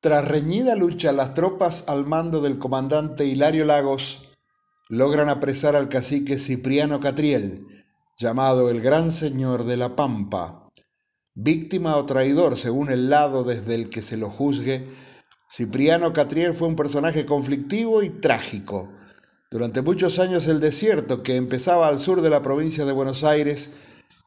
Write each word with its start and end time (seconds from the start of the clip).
Tras 0.00 0.28
reñida 0.28 0.76
lucha, 0.76 1.10
las 1.10 1.34
tropas 1.34 1.88
al 1.88 2.06
mando 2.06 2.40
del 2.40 2.56
comandante 2.56 3.24
Hilario 3.24 3.64
Lagos 3.64 4.28
logran 4.88 5.28
apresar 5.28 5.74
al 5.74 5.88
cacique 5.88 6.38
Cipriano 6.38 7.00
Catriel, 7.00 7.66
llamado 8.16 8.70
el 8.70 8.80
Gran 8.80 9.10
Señor 9.10 9.64
de 9.64 9.76
la 9.76 9.96
Pampa. 9.96 10.70
Víctima 11.34 11.96
o 11.96 12.06
traidor, 12.06 12.56
según 12.56 12.92
el 12.92 13.10
lado 13.10 13.42
desde 13.42 13.74
el 13.74 13.90
que 13.90 14.00
se 14.00 14.16
lo 14.16 14.30
juzgue, 14.30 14.86
Cipriano 15.50 16.12
Catriel 16.12 16.54
fue 16.54 16.68
un 16.68 16.76
personaje 16.76 17.26
conflictivo 17.26 18.04
y 18.04 18.10
trágico. 18.10 18.92
Durante 19.50 19.82
muchos 19.82 20.20
años 20.20 20.46
el 20.46 20.60
desierto, 20.60 21.24
que 21.24 21.34
empezaba 21.34 21.88
al 21.88 21.98
sur 21.98 22.22
de 22.22 22.30
la 22.30 22.42
provincia 22.42 22.84
de 22.84 22.92
Buenos 22.92 23.24
Aires, 23.24 23.72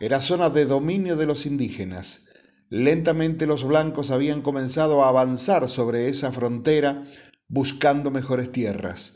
era 0.01 0.19
zona 0.19 0.49
de 0.49 0.65
dominio 0.65 1.15
de 1.15 1.27
los 1.27 1.45
indígenas. 1.45 2.23
Lentamente 2.71 3.47
los 3.47 3.65
blancos 3.65 4.11
habían 4.11 4.41
comenzado 4.41 5.03
a 5.03 5.09
avanzar 5.09 5.67
sobre 5.67 6.07
esa 6.07 6.31
frontera 6.31 7.03
buscando 7.49 8.11
mejores 8.11 8.49
tierras. 8.49 9.15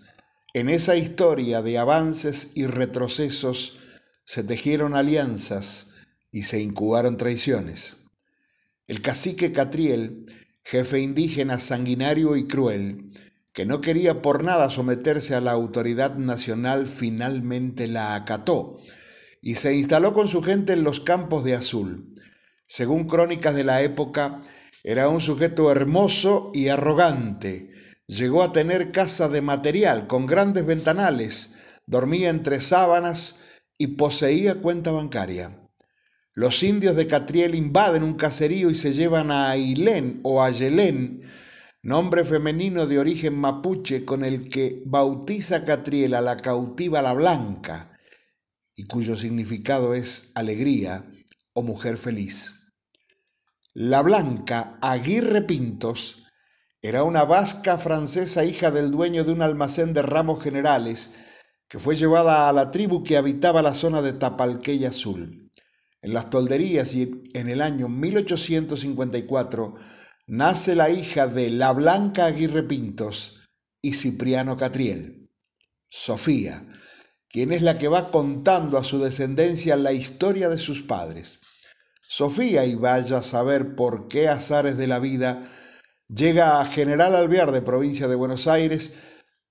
En 0.53 0.67
esa 0.67 0.97
historia 0.97 1.61
de 1.61 1.77
avances 1.77 2.51
y 2.55 2.65
retrocesos 2.65 3.77
se 4.25 4.43
tejieron 4.43 4.93
alianzas 4.93 5.91
y 6.31 6.43
se 6.43 6.59
incubaron 6.59 7.15
traiciones. 7.15 7.93
El 8.87 9.01
cacique 9.01 9.53
Catriel, 9.53 10.25
jefe 10.65 10.99
indígena 10.99 11.57
sanguinario 11.57 12.35
y 12.35 12.47
cruel, 12.47 13.13
que 13.53 13.65
no 13.65 13.79
quería 13.79 14.21
por 14.21 14.43
nada 14.43 14.69
someterse 14.69 15.33
a 15.33 15.39
la 15.39 15.53
autoridad 15.53 16.15
nacional, 16.15 16.87
finalmente 16.87 17.87
la 17.87 18.15
acató 18.15 18.81
y 19.41 19.55
se 19.55 19.73
instaló 19.75 20.13
con 20.13 20.27
su 20.27 20.43
gente 20.43 20.73
en 20.73 20.83
los 20.83 20.99
campos 20.99 21.45
de 21.45 21.55
Azul. 21.55 22.15
Según 22.67 23.05
crónicas 23.07 23.55
de 23.55 23.63
la 23.63 23.81
época, 23.81 24.41
era 24.83 25.09
un 25.09 25.21
sujeto 25.21 25.71
hermoso 25.71 26.51
y 26.53 26.69
arrogante. 26.69 27.71
Llegó 28.07 28.43
a 28.43 28.51
tener 28.51 28.91
casa 28.91 29.29
de 29.29 29.41
material 29.41 30.07
con 30.07 30.25
grandes 30.25 30.65
ventanales, 30.65 31.55
dormía 31.87 32.29
entre 32.29 32.61
sábanas 32.61 33.37
y 33.77 33.87
poseía 33.87 34.61
cuenta 34.61 34.91
bancaria. 34.91 35.59
Los 36.33 36.63
indios 36.63 36.95
de 36.95 37.07
Catriel 37.07 37.55
invaden 37.55 38.03
un 38.03 38.15
caserío 38.15 38.69
y 38.69 38.75
se 38.75 38.93
llevan 38.93 39.31
a 39.31 39.49
Ailén 39.51 40.19
o 40.23 40.43
a 40.43 40.49
Yelén, 40.49 41.23
nombre 41.81 42.25
femenino 42.25 42.87
de 42.87 42.99
origen 42.99 43.35
mapuche 43.35 44.05
con 44.05 44.25
el 44.25 44.49
que 44.49 44.83
bautiza 44.85 45.63
Catriel 45.65 46.13
a 46.13 46.21
la 46.21 46.35
cautiva 46.35 47.01
la 47.01 47.13
blanca 47.13 47.97
y 48.75 48.83
cuyo 48.83 49.15
significado 49.15 49.93
es 49.93 50.31
alegría 50.35 51.09
o 51.53 51.63
mujer 51.63 51.97
feliz. 51.97 52.64
La 53.77 54.01
blanca 54.01 54.77
Aguirre 54.81 55.41
Pintos 55.41 56.23
era 56.81 57.03
una 57.03 57.25
vasca 57.25 57.77
francesa 57.77 58.45
hija 58.45 58.71
del 58.71 58.89
dueño 58.89 59.25
de 59.25 59.33
un 59.33 59.41
almacén 59.41 59.93
de 59.93 60.01
ramos 60.01 60.41
generales 60.41 61.11
que 61.67 61.77
fue 61.77 61.97
llevada 61.97 62.47
a 62.47 62.53
la 62.53 62.71
tribu 62.71 63.03
que 63.03 63.17
habitaba 63.17 63.61
la 63.61 63.75
zona 63.75 64.01
de 64.01 64.13
Tapalqueya 64.13 64.87
Azul. 64.87 65.51
En 66.01 66.13
las 66.13 66.29
tolderías 66.29 66.95
y 66.95 67.23
en 67.33 67.49
el 67.49 67.61
año 67.61 67.89
1854 67.89 69.75
nace 70.27 70.73
la 70.75 70.89
hija 70.89 71.27
de 71.27 71.49
la 71.49 71.73
Blanca 71.73 72.27
Aguirre 72.27 72.63
Pintos 72.63 73.49
y 73.81 73.95
Cipriano 73.95 74.55
Catriel, 74.55 75.33
Sofía, 75.89 76.65
quien 77.27 77.51
es 77.51 77.61
la 77.61 77.77
que 77.77 77.89
va 77.89 78.09
contando 78.09 78.77
a 78.77 78.85
su 78.85 78.99
descendencia 78.99 79.75
la 79.75 79.91
historia 79.91 80.47
de 80.47 80.59
sus 80.59 80.81
padres. 80.81 81.54
Sofía, 82.15 82.63
y 82.63 82.75
vaya 82.75 83.17
a 83.17 83.21
saber 83.21 83.75
por 83.75 84.07
qué 84.07 84.29
azares 84.29 84.77
de 84.77 84.87
la 84.87 84.99
vida, 84.99 85.43
llega 86.07 86.61
a 86.61 86.65
General 86.65 87.13
Alvear 87.13 87.51
de 87.51 87.61
provincia 87.61 88.07
de 88.07 88.15
Buenos 88.15 88.47
Aires, 88.47 88.93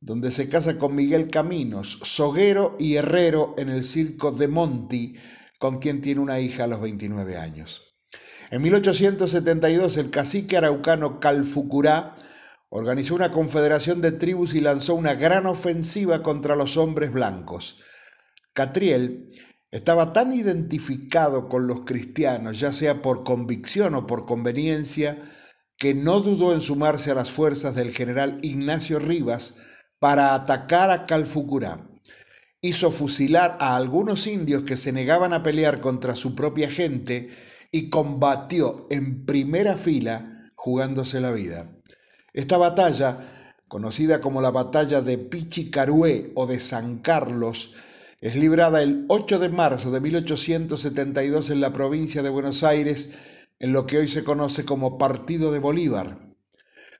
donde 0.00 0.30
se 0.30 0.48
casa 0.48 0.78
con 0.78 0.94
Miguel 0.94 1.28
Caminos, 1.28 1.98
soguero 2.04 2.74
y 2.78 2.94
herrero 2.94 3.54
en 3.58 3.68
el 3.68 3.84
circo 3.84 4.32
de 4.32 4.48
Monti, 4.48 5.14
con 5.58 5.76
quien 5.76 6.00
tiene 6.00 6.22
una 6.22 6.40
hija 6.40 6.64
a 6.64 6.66
los 6.66 6.80
29 6.80 7.36
años. 7.36 7.98
En 8.50 8.62
1872 8.62 9.98
el 9.98 10.08
cacique 10.08 10.56
araucano 10.56 11.20
Calfucurá 11.20 12.14
organizó 12.70 13.14
una 13.14 13.30
confederación 13.30 14.00
de 14.00 14.12
tribus 14.12 14.54
y 14.54 14.62
lanzó 14.62 14.94
una 14.94 15.12
gran 15.12 15.44
ofensiva 15.44 16.22
contra 16.22 16.56
los 16.56 16.78
hombres 16.78 17.12
blancos. 17.12 17.80
Catriel 18.54 19.28
estaba 19.74 20.12
tan 20.12 20.32
identificado 20.32 21.48
con 21.48 21.66
los 21.66 21.80
cristianos, 21.80 22.60
ya 22.60 22.72
sea 22.72 23.02
por 23.02 23.24
convicción 23.24 23.96
o 23.96 24.06
por 24.06 24.24
conveniencia, 24.24 25.18
que 25.76 25.94
no 25.94 26.20
dudó 26.20 26.54
en 26.54 26.60
sumarse 26.60 27.10
a 27.10 27.16
las 27.16 27.32
fuerzas 27.32 27.74
del 27.74 27.90
general 27.90 28.38
Ignacio 28.42 29.00
Rivas 29.00 29.56
para 29.98 30.34
atacar 30.34 30.90
a 30.90 31.06
Calfucurá. 31.06 31.90
Hizo 32.60 32.92
fusilar 32.92 33.58
a 33.60 33.74
algunos 33.74 34.28
indios 34.28 34.62
que 34.62 34.76
se 34.76 34.92
negaban 34.92 35.32
a 35.32 35.42
pelear 35.42 35.80
contra 35.80 36.14
su 36.14 36.36
propia 36.36 36.70
gente 36.70 37.30
y 37.72 37.88
combatió 37.88 38.86
en 38.90 39.26
primera 39.26 39.76
fila 39.76 40.52
jugándose 40.54 41.20
la 41.20 41.32
vida. 41.32 41.68
Esta 42.32 42.58
batalla, 42.58 43.18
conocida 43.66 44.20
como 44.20 44.40
la 44.40 44.52
batalla 44.52 45.00
de 45.02 45.18
Pichicarué 45.18 46.28
o 46.36 46.46
de 46.46 46.60
San 46.60 46.98
Carlos, 47.00 47.74
es 48.24 48.36
librada 48.36 48.82
el 48.82 49.04
8 49.08 49.38
de 49.38 49.50
marzo 49.50 49.90
de 49.90 50.00
1872 50.00 51.50
en 51.50 51.60
la 51.60 51.74
provincia 51.74 52.22
de 52.22 52.30
Buenos 52.30 52.64
Aires, 52.64 53.10
en 53.58 53.74
lo 53.74 53.84
que 53.84 53.98
hoy 53.98 54.08
se 54.08 54.24
conoce 54.24 54.64
como 54.64 54.96
Partido 54.96 55.52
de 55.52 55.58
Bolívar. 55.58 56.34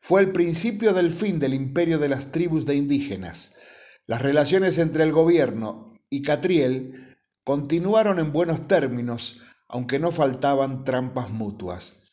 Fue 0.00 0.20
el 0.20 0.32
principio 0.32 0.92
del 0.92 1.10
fin 1.10 1.38
del 1.38 1.54
imperio 1.54 1.98
de 1.98 2.10
las 2.10 2.30
tribus 2.30 2.66
de 2.66 2.74
indígenas. 2.74 3.54
Las 4.04 4.20
relaciones 4.20 4.76
entre 4.76 5.02
el 5.02 5.12
gobierno 5.12 5.94
y 6.10 6.20
Catriel 6.20 7.16
continuaron 7.42 8.18
en 8.18 8.30
buenos 8.30 8.68
términos, 8.68 9.38
aunque 9.66 9.98
no 9.98 10.12
faltaban 10.12 10.84
trampas 10.84 11.30
mutuas. 11.30 12.12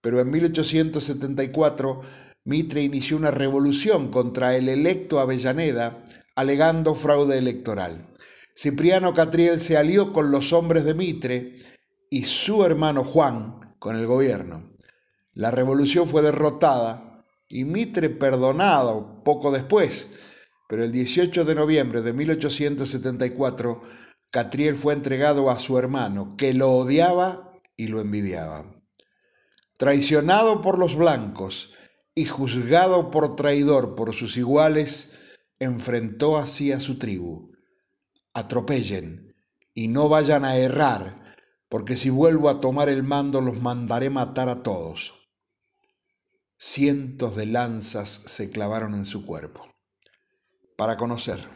Pero 0.00 0.20
en 0.20 0.30
1874 0.30 2.00
Mitre 2.44 2.80
inició 2.80 3.16
una 3.16 3.32
revolución 3.32 4.08
contra 4.08 4.54
el 4.54 4.68
electo 4.68 5.18
Avellaneda, 5.18 6.04
alegando 6.36 6.94
fraude 6.94 7.38
electoral. 7.38 8.06
Cipriano 8.54 9.14
Catriel 9.14 9.60
se 9.60 9.78
alió 9.78 10.12
con 10.12 10.30
los 10.30 10.52
hombres 10.52 10.84
de 10.84 10.94
Mitre 10.94 11.58
y 12.10 12.24
su 12.26 12.64
hermano 12.64 13.02
Juan 13.02 13.74
con 13.78 13.96
el 13.96 14.06
gobierno. 14.06 14.74
La 15.32 15.50
revolución 15.50 16.06
fue 16.06 16.20
derrotada 16.20 17.24
y 17.48 17.64
Mitre 17.64 18.10
perdonado 18.10 19.22
poco 19.24 19.50
después, 19.50 20.10
pero 20.68 20.84
el 20.84 20.92
18 20.92 21.46
de 21.46 21.54
noviembre 21.54 22.02
de 22.02 22.12
1874 22.12 23.80
Catriel 24.30 24.76
fue 24.76 24.92
entregado 24.92 25.48
a 25.50 25.58
su 25.58 25.78
hermano, 25.78 26.36
que 26.36 26.52
lo 26.52 26.70
odiaba 26.72 27.58
y 27.76 27.88
lo 27.88 28.00
envidiaba. 28.00 28.66
Traicionado 29.78 30.60
por 30.60 30.78
los 30.78 30.96
blancos 30.96 31.72
y 32.14 32.26
juzgado 32.26 33.10
por 33.10 33.34
traidor 33.34 33.94
por 33.94 34.14
sus 34.14 34.36
iguales, 34.36 35.12
enfrentó 35.58 36.36
así 36.36 36.70
a 36.72 36.80
su 36.80 36.98
tribu 36.98 37.51
atropellen 38.34 39.34
y 39.74 39.88
no 39.88 40.08
vayan 40.08 40.44
a 40.44 40.56
errar, 40.56 41.34
porque 41.68 41.96
si 41.96 42.10
vuelvo 42.10 42.48
a 42.48 42.60
tomar 42.60 42.88
el 42.88 43.02
mando 43.02 43.40
los 43.40 43.60
mandaré 43.62 44.10
matar 44.10 44.48
a 44.48 44.62
todos. 44.62 45.30
Cientos 46.58 47.34
de 47.36 47.46
lanzas 47.46 48.08
se 48.26 48.50
clavaron 48.50 48.94
en 48.94 49.04
su 49.04 49.24
cuerpo. 49.26 49.74
Para 50.76 50.96
conocer. 50.96 51.48